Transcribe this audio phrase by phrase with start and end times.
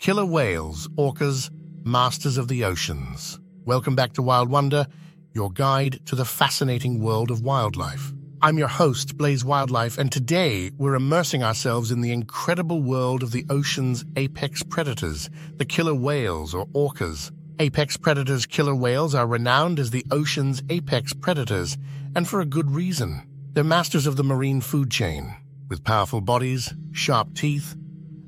[0.00, 1.50] Killer whales, orcas,
[1.84, 3.38] masters of the oceans.
[3.66, 4.86] Welcome back to Wild Wonder,
[5.34, 8.14] your guide to the fascinating world of wildlife.
[8.40, 13.30] I'm your host, Blaze Wildlife, and today we're immersing ourselves in the incredible world of
[13.30, 17.30] the ocean's apex predators, the killer whales or orcas.
[17.58, 21.76] Apex predators killer whales are renowned as the ocean's apex predators,
[22.16, 23.28] and for a good reason.
[23.52, 25.36] They're masters of the marine food chain.
[25.68, 27.76] With powerful bodies, sharp teeth,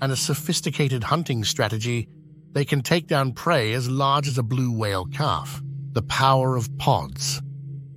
[0.00, 2.08] and a sophisticated hunting strategy,
[2.52, 5.62] they can take down prey as large as a blue whale calf.
[5.92, 7.42] The power of pods.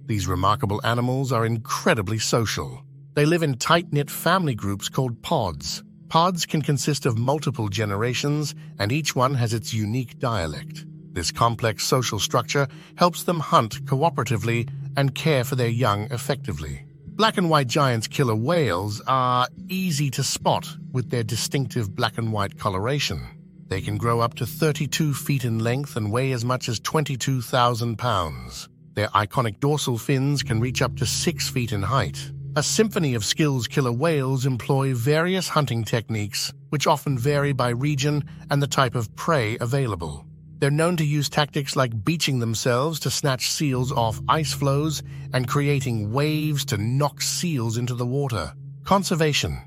[0.05, 2.83] These remarkable animals are incredibly social.
[3.13, 5.83] They live in tight-knit family groups called pods.
[6.09, 10.85] Pods can consist of multiple generations, and each one has its unique dialect.
[11.11, 16.85] This complex social structure helps them hunt cooperatively and care for their young effectively.
[17.19, 22.31] Black and white giants killer whales are easy to spot with their distinctive black and
[22.31, 23.19] white coloration.
[23.67, 27.97] They can grow up to 32 feet in length and weigh as much as 22,000
[27.97, 28.69] pounds.
[28.93, 32.31] Their iconic dorsal fins can reach up to 6 feet in height.
[32.55, 38.23] A symphony of skills killer whales employ various hunting techniques, which often vary by region
[38.49, 40.25] and the type of prey available.
[40.59, 45.01] They're known to use tactics like beaching themselves to snatch seals off ice floes
[45.33, 48.53] and creating waves to knock seals into the water.
[48.83, 49.61] Conservation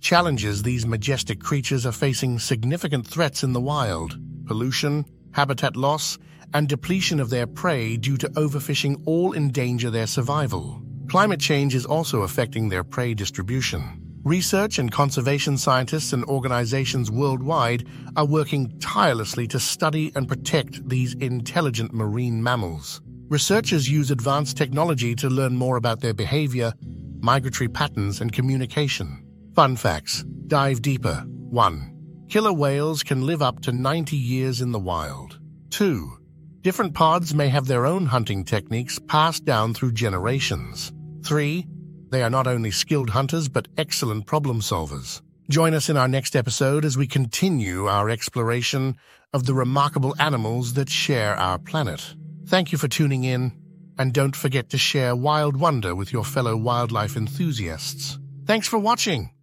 [0.00, 4.18] challenges these majestic creatures are facing significant threats in the wild.
[4.46, 6.18] Pollution, habitat loss,
[6.52, 10.82] and depletion of their prey due to overfishing all endanger their survival.
[11.08, 14.03] Climate change is also affecting their prey distribution.
[14.24, 17.86] Research and conservation scientists and organizations worldwide
[18.16, 23.02] are working tirelessly to study and protect these intelligent marine mammals.
[23.28, 26.72] Researchers use advanced technology to learn more about their behavior,
[27.20, 29.22] migratory patterns, and communication.
[29.54, 30.22] Fun facts.
[30.46, 31.22] Dive deeper.
[31.26, 32.26] 1.
[32.30, 35.38] Killer whales can live up to 90 years in the wild.
[35.68, 36.16] 2.
[36.62, 40.94] Different pods may have their own hunting techniques passed down through generations.
[41.26, 41.66] 3.
[42.14, 45.20] They are not only skilled hunters, but excellent problem solvers.
[45.50, 48.96] Join us in our next episode as we continue our exploration
[49.32, 52.14] of the remarkable animals that share our planet.
[52.46, 53.50] Thank you for tuning in,
[53.98, 58.16] and don't forget to share Wild Wonder with your fellow wildlife enthusiasts.
[58.46, 59.33] Thanks for watching.